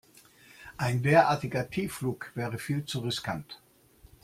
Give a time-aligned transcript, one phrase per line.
[0.77, 3.59] Ein derartiger Tiefflug wäre viel zu riskant.